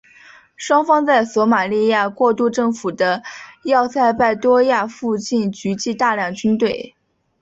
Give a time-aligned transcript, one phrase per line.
[0.55, 3.21] 双方在索马利亚过渡政府的
[3.63, 6.95] 要塞拜多亚附近聚集大量军队。